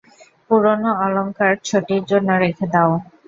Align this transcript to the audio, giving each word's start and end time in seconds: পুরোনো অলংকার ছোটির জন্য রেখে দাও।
পুরোনো 0.47 0.89
অলংকার 1.03 1.53
ছোটির 1.67 2.03
জন্য 2.11 2.29
রেখে 2.43 2.65
দাও। 2.73 2.91